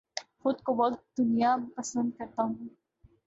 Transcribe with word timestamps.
خود 0.39 0.57
کو 0.61 0.71
وقت 0.75 1.01
دنیا 1.17 1.51
پسند 1.75 2.09
کرتا 2.17 2.41
ہوں 2.43 2.55